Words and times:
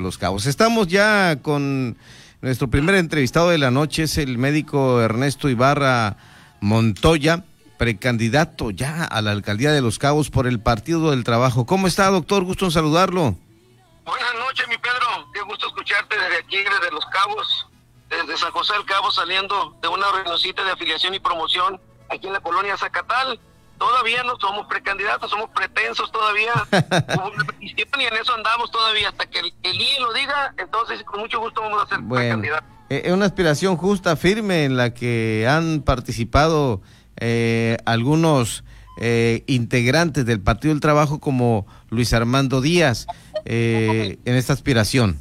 Los 0.00 0.18
Cabos. 0.18 0.46
Estamos 0.46 0.88
ya 0.88 1.40
con 1.42 1.96
nuestro 2.40 2.68
primer 2.68 2.94
entrevistado 2.94 3.50
de 3.50 3.58
la 3.58 3.70
noche, 3.70 4.04
es 4.04 4.18
el 4.18 4.38
médico 4.38 5.00
Ernesto 5.00 5.48
Ibarra 5.48 6.16
Montoya, 6.60 7.44
precandidato 7.78 8.70
ya 8.70 9.04
a 9.04 9.22
la 9.22 9.30
alcaldía 9.30 9.72
de 9.72 9.80
Los 9.80 9.98
Cabos 9.98 10.30
por 10.30 10.46
el 10.46 10.60
Partido 10.60 11.10
del 11.10 11.24
Trabajo. 11.24 11.66
¿Cómo 11.66 11.86
está, 11.86 12.08
doctor? 12.10 12.44
Gusto 12.44 12.66
en 12.66 12.70
saludarlo. 12.70 13.36
Buenas 14.04 14.34
noches, 14.34 14.66
mi 14.68 14.76
Pedro. 14.78 15.30
Qué 15.32 15.40
gusto 15.42 15.66
escucharte 15.66 16.16
desde 16.16 16.38
aquí, 16.38 16.56
desde 16.56 16.90
Los 16.92 17.04
Cabos, 17.06 17.66
desde 18.08 18.36
San 18.36 18.50
José 18.52 18.72
del 18.74 18.84
Cabo, 18.84 19.10
saliendo 19.10 19.76
de 19.80 19.88
una 19.88 20.10
reunioncita 20.12 20.64
de 20.64 20.72
afiliación 20.72 21.14
y 21.14 21.20
promoción 21.20 21.80
aquí 22.08 22.26
en 22.26 22.32
la 22.32 22.40
colonia 22.40 22.76
Zacatal 22.76 23.38
todavía 23.80 24.22
no 24.24 24.36
somos 24.38 24.66
precandidatos, 24.66 25.30
somos 25.30 25.48
pretensos 25.50 26.12
todavía. 26.12 26.52
y 27.60 27.70
en 27.70 28.14
eso 28.14 28.34
andamos 28.34 28.70
todavía. 28.70 29.08
Hasta 29.08 29.26
que 29.28 29.40
el, 29.40 29.54
el 29.62 29.80
IE 29.80 30.00
lo 30.00 30.12
diga, 30.12 30.54
entonces 30.58 31.02
con 31.02 31.20
mucho 31.20 31.40
gusto 31.40 31.62
vamos 31.62 31.82
a 31.82 31.88
ser 31.88 32.06
precandidatos. 32.06 32.68
Eh, 32.90 33.02
es 33.06 33.12
una 33.12 33.24
aspiración 33.24 33.76
justa, 33.76 34.16
firme, 34.16 34.66
en 34.66 34.76
la 34.76 34.92
que 34.92 35.46
han 35.48 35.80
participado 35.80 36.82
eh, 37.16 37.78
algunos 37.86 38.64
eh, 39.00 39.44
integrantes 39.46 40.26
del 40.26 40.42
Partido 40.42 40.74
del 40.74 40.82
Trabajo 40.82 41.18
como 41.18 41.66
Luis 41.88 42.12
Armando 42.12 42.60
Díaz 42.60 43.06
en 43.46 44.18
esta 44.36 44.52
aspiración. 44.52 45.18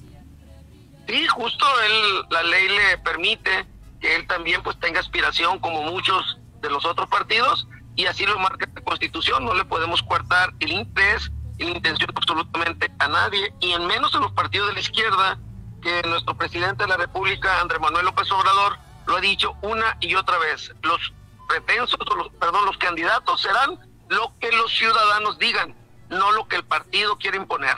Sí, 1.07 1.25
justo 1.27 1.65
él, 1.85 2.25
la 2.29 2.43
ley 2.43 2.67
le 2.67 2.97
permite 2.97 3.65
que 4.01 4.17
él 4.17 4.27
también 4.27 4.61
pues 4.61 4.77
tenga 4.79 4.99
aspiración 4.99 5.59
como 5.59 5.83
muchos 5.83 6.37
de 6.61 6.69
los 6.69 6.85
otros 6.85 7.07
partidos 7.07 7.65
y 7.99 8.05
así 8.05 8.25
lo 8.25 8.39
marca 8.39 8.65
la 8.73 8.81
Constitución. 8.81 9.43
No 9.43 9.53
le 9.53 9.65
podemos 9.65 10.01
coartar 10.01 10.53
el 10.61 10.71
interés 10.71 11.29
y 11.57 11.65
la 11.65 11.71
intención 11.71 12.09
absolutamente 12.15 12.89
a 12.97 13.09
nadie, 13.09 13.53
y 13.59 13.73
en 13.73 13.85
menos 13.87 14.15
en 14.15 14.21
los 14.21 14.31
partidos 14.31 14.69
de 14.69 14.75
la 14.75 14.79
izquierda, 14.79 15.37
que 15.81 16.01
nuestro 16.07 16.33
presidente 16.37 16.83
de 16.83 16.89
la 16.89 16.95
República, 16.95 17.59
Andrés 17.59 17.81
Manuel 17.81 18.05
López 18.05 18.31
Obrador, 18.31 18.77
lo 19.05 19.17
ha 19.17 19.21
dicho 19.21 19.53
una 19.61 19.97
y 19.99 20.15
otra 20.15 20.37
vez. 20.37 20.73
Los 20.81 21.13
pretensos, 21.49 21.99
los, 22.15 22.29
perdón, 22.39 22.65
los 22.65 22.77
candidatos 22.77 23.41
serán 23.41 23.77
lo 24.07 24.31
que 24.39 24.49
los 24.53 24.71
ciudadanos 24.71 25.37
digan, 25.37 25.75
no 26.09 26.31
lo 26.31 26.47
que 26.47 26.55
el 26.55 26.63
partido 26.63 27.17
quiere 27.17 27.35
imponer. 27.35 27.75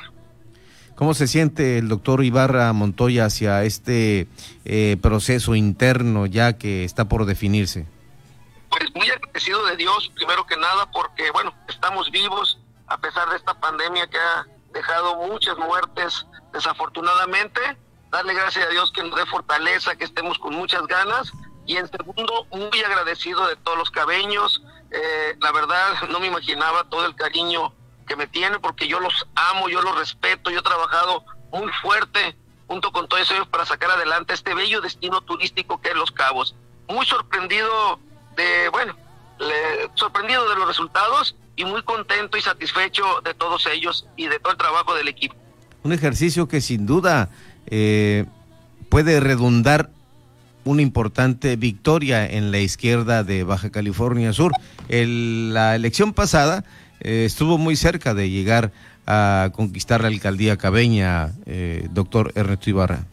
¿Cómo 0.96 1.16
se 1.16 1.26
siente 1.26 1.80
el 1.80 1.88
doctor 1.88 2.24
Ibarra 2.24 2.72
Montoya 2.74 3.26
hacia 3.26 3.64
este 3.64 4.28
eh, 4.66 4.98
proceso 5.02 5.56
interno 5.56 6.28
ya 6.28 6.60
que 6.60 6.84
está 6.84 7.10
por 7.10 7.26
definirse? 7.26 7.88
Pues 8.72 8.96
muy 8.96 9.10
agradecido 9.10 9.66
de 9.66 9.76
Dios, 9.76 10.10
primero 10.16 10.46
que 10.48 10.58
nada, 10.58 10.90
porque, 10.92 11.30
bueno, 11.32 11.54
estamos 11.68 12.10
vivos 12.10 12.58
a 12.88 12.98
pesar 12.98 13.30
de 13.30 13.38
esta 13.38 13.54
pandemia 13.54 14.08
que 14.08 14.18
ha 14.18 14.46
dejado 14.74 15.16
muchas 15.16 15.58
muertes, 15.58 16.26
desafortunadamente. 16.54 17.60
Darle 18.10 18.34
gracias 18.34 18.66
a 18.66 18.70
Dios 18.70 18.92
que 18.92 19.04
nos 19.04 19.16
dé 19.16 19.26
fortaleza, 19.26 19.96
que 19.96 20.06
estemos 20.06 20.40
con 20.40 20.56
muchas 20.56 20.86
ganas. 20.88 21.32
Y 21.66 21.78
en 21.78 21.90
segundo, 21.90 22.48
muy 22.52 22.82
agradecido 22.82 23.48
de 23.48 23.56
todos 23.58 23.78
los 23.78 23.92
cabeños. 23.92 24.62
Eh, 24.90 25.38
la 25.40 25.52
verdad, 25.52 26.02
no 26.10 26.20
me 26.20 26.28
imaginaba 26.28 26.84
todo 26.90 27.06
el 27.06 27.16
cariño 27.16 27.74
que 28.08 28.16
me 28.16 28.28
tiene, 28.28 28.60
porque 28.60 28.88
yo 28.88 29.00
los 29.00 29.28
amo, 29.36 29.70
yo 29.70 29.82
los 29.82 29.98
respeto, 29.98 30.50
yo 30.50 30.60
he 30.60 30.64
trabajado 30.64 31.24
muy 31.52 31.72
fuerte 31.82 32.36
junto 32.68 32.92
con 32.92 33.08
todos 33.08 33.30
ellos 33.32 33.48
para 33.48 33.66
sacar 33.66 33.92
adelante 33.92 34.34
este 34.34 34.54
bello 34.54 34.80
destino 34.80 35.22
turístico 35.22 35.82
que 35.82 35.90
es 35.90 35.96
Los 35.96 36.12
Cabos. 36.12 36.56
Muy 36.88 37.06
sorprendido 37.06 38.00
de, 38.36 38.70
bueno, 38.70 38.96
sorprendido 39.96 40.48
de 40.50 40.56
los 40.56 40.68
resultados 40.68 41.36
y 41.56 41.66
muy 41.66 41.84
contento 41.84 42.38
y 42.38 42.42
satisfecho 42.42 43.04
de 43.24 43.34
todos 43.34 43.68
ellos 43.68 44.08
y 44.16 44.28
de 44.28 44.40
todo 44.40 44.52
el 44.52 44.58
trabajo 44.58 44.94
del 44.96 45.08
equipo. 45.08 45.36
Un 45.84 45.94
ejercicio 45.94 46.48
que 46.48 46.62
sin 46.62 46.86
duda 46.86 47.30
eh, 47.68 48.26
puede 48.90 49.20
redundar 49.20 49.90
una 50.64 50.82
importante 50.82 51.56
victoria 51.56 52.26
en 52.26 52.52
la 52.52 52.60
izquierda 52.60 53.24
de 53.24 53.44
Baja 53.44 53.72
California 53.72 54.32
Sur. 54.32 54.52
la 54.88 55.76
elección 55.76 56.14
pasada 56.14 56.64
eh, 57.00 57.26
estuvo 57.26 57.58
muy 57.58 57.76
cerca 57.76 58.14
de 58.14 58.30
llegar 58.30 58.72
a 59.08 59.50
conquistar 59.54 60.02
la 60.02 60.08
alcaldía 60.08 60.58
cabeña, 60.58 61.32
eh, 61.48 61.88
doctor 61.90 62.32
Ernesto 62.36 62.70
Ibarra. 62.70 63.06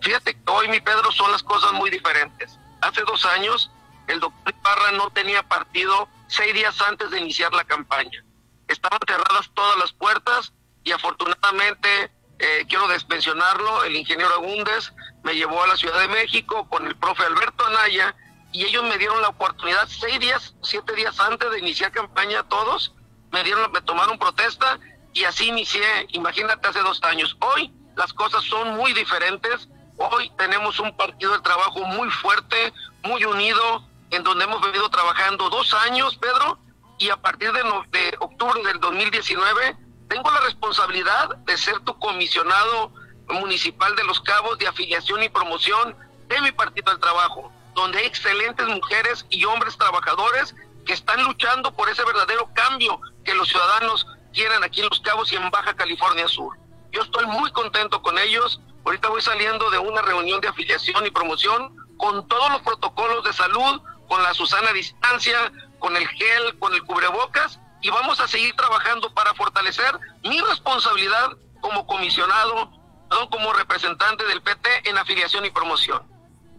Fíjate 0.00 0.36
hoy, 0.46 0.68
mi 0.68 0.80
Pedro, 0.80 1.10
son 1.10 1.32
las 1.32 1.42
cosas 1.42 1.72
muy 1.72 1.90
diferentes. 1.90 2.58
Hace 2.80 3.00
dos 3.06 3.24
años 3.26 3.70
el 4.06 4.20
doctor 4.20 4.54
Ibarra 4.54 4.92
no 4.92 5.10
tenía 5.10 5.42
partido 5.42 6.08
seis 6.28 6.54
días 6.54 6.80
antes 6.82 7.10
de 7.10 7.20
iniciar 7.20 7.52
la 7.52 7.64
campaña. 7.64 8.24
Estaban 8.68 8.98
cerradas 9.06 9.50
todas 9.54 9.76
las 9.78 9.92
puertas 9.92 10.52
y 10.82 10.92
afortunadamente, 10.92 12.12
eh, 12.38 12.66
quiero 12.68 12.88
despensionarlo, 12.88 13.84
el 13.84 13.96
ingeniero 13.96 14.34
Agúndez 14.34 14.92
me 15.22 15.34
llevó 15.34 15.62
a 15.62 15.66
la 15.66 15.76
Ciudad 15.76 16.00
de 16.00 16.08
México 16.08 16.68
con 16.68 16.86
el 16.86 16.96
profe 16.96 17.24
Alberto 17.24 17.66
Anaya 17.66 18.14
y 18.52 18.64
ellos 18.64 18.84
me 18.84 18.98
dieron 18.98 19.20
la 19.22 19.28
oportunidad 19.28 19.88
seis 19.88 20.20
días, 20.20 20.54
siete 20.62 20.94
días 20.94 21.18
antes 21.18 21.50
de 21.50 21.58
iniciar 21.58 21.90
campaña 21.90 22.42
todos, 22.44 22.94
me 23.32 23.42
dieron, 23.42 23.70
me 23.72 23.80
tomaron 23.82 24.18
protesta 24.18 24.78
y 25.12 25.24
así 25.24 25.48
inicié, 25.48 26.06
imagínate 26.10 26.68
hace 26.68 26.80
dos 26.80 27.02
años. 27.02 27.36
Hoy 27.40 27.72
las 27.96 28.12
cosas 28.12 28.44
son 28.44 28.76
muy 28.76 28.92
diferentes, 28.92 29.68
hoy 29.96 30.30
tenemos 30.36 30.78
un 30.78 30.96
partido 30.96 31.32
de 31.32 31.40
trabajo 31.40 31.80
muy 31.84 32.10
fuerte, 32.10 32.72
muy 33.02 33.24
unido, 33.24 33.88
en 34.14 34.22
donde 34.22 34.44
hemos 34.44 34.60
venido 34.60 34.88
trabajando 34.90 35.48
dos 35.50 35.74
años, 35.74 36.16
Pedro, 36.16 36.58
y 36.98 37.10
a 37.10 37.16
partir 37.16 37.52
de, 37.52 37.62
de 37.62 38.16
octubre 38.20 38.62
del 38.62 38.80
2019 38.80 39.76
tengo 40.08 40.30
la 40.30 40.40
responsabilidad 40.40 41.36
de 41.38 41.56
ser 41.56 41.80
tu 41.80 41.98
comisionado 41.98 42.92
municipal 43.28 43.96
de 43.96 44.04
Los 44.04 44.20
Cabos 44.20 44.58
de 44.58 44.68
afiliación 44.68 45.22
y 45.22 45.28
promoción 45.28 45.96
de 46.28 46.40
mi 46.40 46.52
Partido 46.52 46.90
del 46.90 47.00
Trabajo, 47.00 47.50
donde 47.74 47.98
hay 47.98 48.06
excelentes 48.06 48.66
mujeres 48.68 49.26
y 49.30 49.44
hombres 49.44 49.76
trabajadores 49.76 50.54
que 50.86 50.92
están 50.92 51.24
luchando 51.24 51.74
por 51.74 51.88
ese 51.88 52.04
verdadero 52.04 52.48
cambio 52.54 53.00
que 53.24 53.34
los 53.34 53.48
ciudadanos 53.48 54.06
quieren 54.32 54.62
aquí 54.62 54.80
en 54.80 54.88
Los 54.88 55.00
Cabos 55.00 55.32
y 55.32 55.36
en 55.36 55.50
Baja 55.50 55.74
California 55.74 56.28
Sur. 56.28 56.56
Yo 56.92 57.02
estoy 57.02 57.26
muy 57.26 57.50
contento 57.52 58.02
con 58.02 58.18
ellos. 58.18 58.60
Ahorita 58.84 59.08
voy 59.08 59.22
saliendo 59.22 59.70
de 59.70 59.78
una 59.78 60.02
reunión 60.02 60.40
de 60.40 60.48
afiliación 60.48 61.06
y 61.06 61.10
promoción 61.10 61.74
con 61.96 62.26
todos 62.28 62.50
los 62.50 62.62
protocolos 62.62 63.24
de 63.24 63.32
salud, 63.32 63.80
con 64.08 64.22
la 64.22 64.34
Susana 64.34 64.72
Distancia, 64.72 65.52
con 65.78 65.96
el 65.96 66.06
gel, 66.08 66.58
con 66.58 66.74
el 66.74 66.82
cubrebocas 66.84 67.58
y 67.80 67.90
vamos 67.90 68.18
a 68.20 68.26
seguir 68.26 68.54
trabajando 68.56 69.12
para 69.12 69.34
fortalecer 69.34 69.98
mi 70.22 70.40
responsabilidad 70.40 71.36
como 71.60 71.86
comisionado, 71.86 72.70
no 73.10 73.30
como 73.30 73.52
representante 73.52 74.24
del 74.26 74.40
PT 74.42 74.88
en 74.88 74.96
afiliación 74.96 75.44
y 75.44 75.50
promoción. 75.50 76.02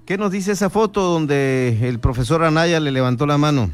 ¿Qué 0.06 0.20
nos 0.20 0.30
dice 0.30 0.52
esa 0.52 0.70
foto 0.70 1.02
donde 1.02 1.90
el 1.90 2.00
profesor 2.00 2.44
Anaya 2.44 2.80
le 2.80 2.92
levantó 2.92 3.26
la 3.26 3.40
mano? 3.40 3.72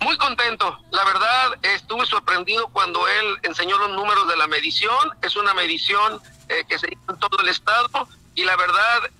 Muy 0.00 0.16
contento, 0.16 0.78
la 0.90 1.04
verdad 1.04 1.54
estuve 1.62 2.04
sorprendido 2.06 2.68
cuando 2.68 3.06
él 3.06 3.36
enseñó 3.42 3.78
los 3.78 3.90
números 3.90 4.26
de 4.28 4.36
la 4.36 4.48
medición, 4.48 5.10
es 5.22 5.36
una 5.36 5.54
medición 5.54 6.20
eh, 6.48 6.64
que 6.68 6.78
se 6.78 6.88
hizo 6.88 7.12
en 7.12 7.18
todo 7.18 7.38
el 7.40 7.48
estado 7.48 8.08
y 8.34 8.44
la 8.44 8.56
verdad 8.56 9.10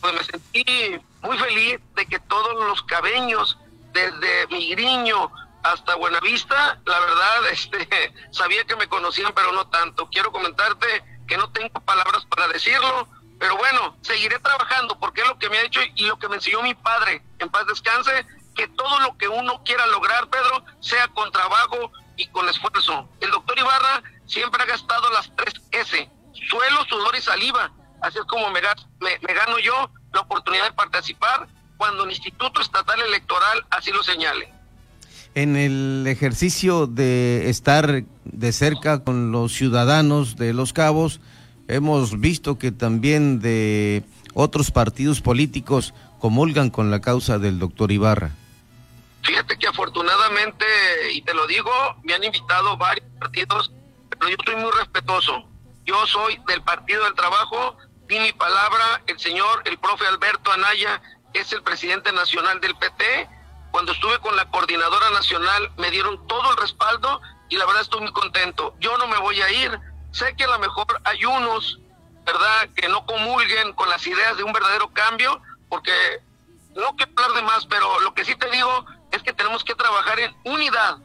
pues 0.00 0.14
me 0.14 0.24
sentí 0.24 1.00
muy 1.22 1.38
feliz 1.38 1.80
de 1.94 2.06
que 2.06 2.18
todos 2.20 2.54
los 2.66 2.82
cabeños, 2.82 3.58
desde 3.92 4.46
Migriño 4.48 5.30
hasta 5.62 5.96
Buenavista, 5.96 6.80
la 6.84 7.00
verdad, 7.00 7.46
este, 7.52 8.14
sabía 8.30 8.64
que 8.64 8.76
me 8.76 8.88
conocían, 8.88 9.32
pero 9.34 9.52
no 9.52 9.68
tanto. 9.68 10.08
Quiero 10.08 10.32
comentarte 10.32 10.86
que 11.26 11.36
no 11.36 11.50
tengo 11.50 11.80
palabras 11.80 12.24
para 12.26 12.48
decirlo, 12.48 13.08
pero 13.38 13.56
bueno, 13.56 13.96
seguiré 14.02 14.38
trabajando 14.38 14.98
porque 14.98 15.22
es 15.22 15.28
lo 15.28 15.38
que 15.38 15.50
me 15.50 15.58
ha 15.58 15.62
hecho 15.62 15.80
y 15.94 16.06
lo 16.06 16.18
que 16.18 16.28
me 16.28 16.36
enseñó 16.36 16.62
mi 16.62 16.74
padre, 16.74 17.22
en 17.38 17.48
paz 17.50 17.66
descanse, 17.66 18.26
que 18.54 18.66
todo 18.68 19.00
lo 19.00 19.16
que 19.16 19.28
uno 19.28 19.62
quiera 19.64 19.86
lograr, 19.86 20.28
Pedro, 20.28 20.64
sea 20.80 21.06
con 21.08 21.30
trabajo 21.30 21.92
y 22.16 22.26
con 22.28 22.48
esfuerzo. 22.48 23.08
El 23.20 23.30
doctor 23.30 23.58
Ibarra 23.58 24.02
siempre 24.26 24.62
ha 24.62 24.66
gastado 24.66 25.10
las 25.10 25.30
tres 25.36 25.54
S, 25.70 26.10
suelo, 26.48 26.84
sudor 26.86 27.14
y 27.16 27.20
saliva 27.20 27.70
así 28.02 28.18
es 28.18 28.24
como 28.26 28.50
me, 28.50 28.60
gano 28.60 29.58
yo 29.58 29.90
la 30.18 30.22
oportunidad 30.22 30.64
de 30.64 30.72
participar 30.72 31.46
cuando 31.76 32.02
el 32.02 32.10
Instituto 32.10 32.60
Estatal 32.60 33.00
Electoral 33.00 33.64
así 33.70 33.92
lo 33.92 34.02
señale. 34.02 34.52
En 35.36 35.54
el 35.56 36.06
ejercicio 36.08 36.88
de 36.88 37.48
estar 37.48 38.02
de 38.24 38.52
cerca 38.52 39.04
con 39.04 39.30
los 39.30 39.52
ciudadanos 39.52 40.34
de 40.36 40.52
Los 40.52 40.72
Cabos, 40.72 41.20
hemos 41.68 42.18
visto 42.18 42.58
que 42.58 42.72
también 42.72 43.38
de 43.38 44.02
otros 44.34 44.72
partidos 44.72 45.20
políticos 45.20 45.94
comulgan 46.18 46.70
con 46.70 46.90
la 46.90 47.00
causa 47.00 47.38
del 47.38 47.60
doctor 47.60 47.92
Ibarra. 47.92 48.32
Fíjate 49.22 49.56
que 49.56 49.68
afortunadamente, 49.68 50.64
y 51.12 51.22
te 51.22 51.32
lo 51.32 51.46
digo, 51.46 51.70
me 52.02 52.14
han 52.14 52.24
invitado 52.24 52.76
varios 52.76 53.06
partidos, 53.20 53.70
pero 54.18 54.30
yo 54.30 54.36
soy 54.44 54.56
muy 54.56 54.72
respetuoso. 54.72 55.44
Yo 55.86 56.06
soy 56.06 56.40
del 56.48 56.62
Partido 56.62 57.04
del 57.04 57.14
Trabajo 57.14 57.76
di 58.08 58.18
mi 58.18 58.32
palabra, 58.32 59.02
el 59.06 59.18
señor, 59.20 59.62
el 59.66 59.78
profe 59.78 60.06
Alberto 60.06 60.50
Anaya, 60.50 61.00
es 61.34 61.52
el 61.52 61.62
presidente 61.62 62.10
nacional 62.12 62.60
del 62.60 62.74
PT. 62.76 63.28
Cuando 63.70 63.92
estuve 63.92 64.18
con 64.18 64.34
la 64.34 64.50
coordinadora 64.50 65.10
nacional 65.10 65.70
me 65.76 65.90
dieron 65.90 66.26
todo 66.26 66.50
el 66.50 66.56
respaldo 66.56 67.20
y 67.50 67.56
la 67.56 67.66
verdad 67.66 67.82
estoy 67.82 68.00
muy 68.00 68.12
contento. 68.12 68.74
Yo 68.80 68.96
no 68.98 69.06
me 69.06 69.18
voy 69.18 69.40
a 69.40 69.50
ir. 69.50 69.78
Sé 70.10 70.34
que 70.36 70.44
a 70.44 70.48
lo 70.48 70.58
mejor 70.58 71.00
hay 71.04 71.24
unos 71.24 71.78
¿verdad? 72.28 72.68
Que 72.74 72.88
no 72.88 73.06
comulguen 73.06 73.72
con 73.72 73.88
las 73.88 74.06
ideas 74.06 74.36
de 74.36 74.42
un 74.42 74.52
verdadero 74.52 74.88
cambio, 74.92 75.40
porque 75.70 75.92
no 76.76 76.94
quiero 76.94 77.12
hablar 77.16 77.32
de 77.32 77.42
más, 77.42 77.64
pero 77.64 78.00
lo 78.00 78.12
que 78.12 78.24
sí 78.24 78.34
te 78.34 78.50
digo 78.50 78.84
es 79.10 79.22
que 79.22 79.32
tenemos 79.32 79.64
que 79.64 79.74
trabajar 79.74 80.20
en 80.20 80.36
unidad, 80.44 80.98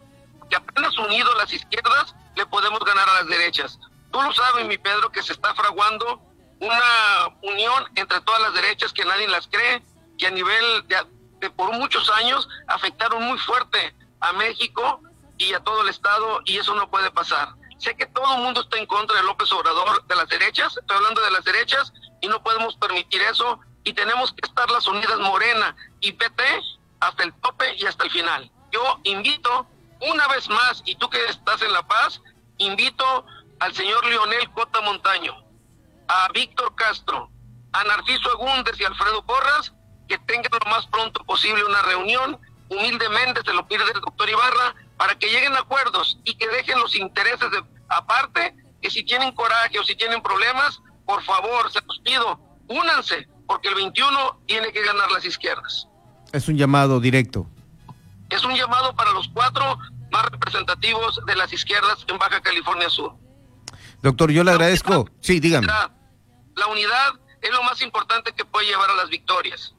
que 0.50 0.58
apenas 0.58 0.98
unidos 0.98 1.34
las 1.38 1.54
izquierdas 1.54 2.14
le 2.36 2.46
podemos 2.48 2.80
ganar 2.82 3.08
a 3.08 3.14
las 3.14 3.28
derechas. 3.28 3.80
Tú 4.12 4.22
lo 4.22 4.34
sabes, 4.34 4.66
mi 4.68 4.78
Pedro, 4.78 5.12
que 5.12 5.24
se 5.24 5.32
está 5.32 5.56
fraguando 5.56 6.22
una 6.64 7.28
unión 7.42 7.86
entre 7.96 8.22
todas 8.22 8.42
las 8.42 8.54
derechas 8.54 8.94
que 8.94 9.06
nadie 9.06 9.28
las 9.28 9.48
cree, 9.48 9.84
que 10.18 10.28
a 10.28 10.32
nivel 10.32 10.88
de, 10.88 11.50
por 11.52 11.72
muchos 11.74 12.10
años 12.12 12.48
afectaron 12.68 13.24
muy 13.24 13.38
fuerte 13.40 13.94
a 14.22 14.34
México 14.34 15.02
y 15.38 15.54
a 15.54 15.60
todo 15.60 15.82
el 15.82 15.90
Estado 15.90 16.42
y 16.46 16.58
eso 16.58 16.74
no 16.76 16.90
puede 16.90 17.12
pasar. 17.12 17.50
Sé 17.78 17.96
que 17.98 18.06
todo 18.06 18.36
el 18.36 18.42
mundo 18.42 18.62
está 18.62 18.78
en 18.78 18.86
contra 18.86 19.18
de 19.18 19.24
López 19.24 19.52
Obrador, 19.52 20.06
de 20.08 20.16
las 20.16 20.30
derechas, 20.30 20.78
estoy 20.78 20.98
hablando 20.98 21.22
de 21.22 21.32
las 21.32 21.44
derechas 21.44 21.92
y 22.22 22.28
no 22.28 22.42
podemos 22.42 22.76
permitir 22.78 23.22
eso 23.24 23.60
y 23.84 23.94
tenemos 23.94 24.32
que 24.32 24.48
estar 24.48 24.70
las 24.72 24.88
unidas 24.88 25.20
Morena 25.20 25.76
y 26.00 26.14
PT 26.14 26.44
hasta 27.02 27.24
el 27.24 27.34
tope 27.42 27.76
y 27.78 27.86
hasta 27.86 28.06
el 28.06 28.12
final. 28.12 28.50
Yo 28.72 29.00
invito 29.04 29.68
una 30.00 30.28
vez 30.28 30.50
más, 30.50 30.82
y 30.86 30.96
tú 30.96 31.10
que 31.10 31.24
estás 31.26 31.62
en 31.62 31.72
La 31.72 31.84
Paz, 31.84 32.22
invito 32.58 33.26
al 33.60 33.74
señor 33.74 34.06
Leonel 34.06 34.50
Cota 34.52 34.82
Montaño, 34.82 35.44
a 36.14 36.32
Víctor 36.32 36.76
Castro, 36.76 37.30
a 37.72 37.84
Narciso 37.84 38.30
Agúndez 38.32 38.80
y 38.80 38.84
Alfredo 38.84 39.26
Porras, 39.26 39.74
que 40.08 40.18
tengan 40.20 40.52
lo 40.64 40.70
más 40.70 40.86
pronto 40.88 41.24
posible 41.24 41.66
una 41.66 41.82
reunión. 41.82 42.40
Humildemente 42.70 43.42
se 43.44 43.54
lo 43.54 43.68
pide 43.68 43.84
el 43.84 44.02
doctor 44.02 44.30
Ibarra 44.30 44.76
para 44.98 45.18
que 45.18 45.28
lleguen 45.28 45.54
a 45.54 45.60
acuerdos 45.60 46.20
y 46.24 46.36
que 46.36 46.48
dejen 46.48 46.80
los 46.80 46.96
intereses 46.96 47.50
de 47.52 47.64
aparte, 47.90 48.56
que 48.82 48.90
si 48.90 49.04
tienen 49.04 49.34
coraje 49.34 49.80
o 49.80 49.84
si 49.84 49.96
tienen 49.96 50.22
problemas, 50.22 50.82
por 51.06 51.24
favor, 51.24 51.72
se 51.72 51.80
los 51.82 52.00
pido, 52.00 52.40
únanse, 52.68 53.28
porque 53.48 53.70
el 53.70 53.76
21 53.76 54.42
tiene 54.48 54.72
que 54.72 54.84
ganar 54.84 55.12
las 55.12 55.26
izquierdas. 55.26 55.88
Es 56.32 56.48
un 56.48 56.58
llamado 56.58 57.00
directo. 57.00 57.48
Es 58.30 58.44
un 58.44 58.56
llamado 58.56 58.96
para 58.96 59.12
los 59.12 59.28
cuatro 59.30 59.78
más 60.12 60.26
representativos 60.26 61.20
de 61.26 61.36
las 61.36 61.52
izquierdas 61.54 62.06
en 62.08 62.18
Baja 62.18 62.42
California 62.42 62.90
Sur. 62.90 63.14
Doctor, 64.02 64.32
yo 64.32 64.44
le 64.44 64.52
agradezco. 64.52 65.08
sí, 65.22 65.40
dígame. 65.40 65.68
La, 66.56 66.68
unidad 66.68 67.14
es 67.42 67.52
lo 67.52 67.64
más 67.64 67.82
importante 67.82 68.34
que 68.34 68.46
puede 68.46 68.68
llevar 68.68 68.90
a 68.90 68.96
las 68.96 69.10
victorias. 69.10 69.74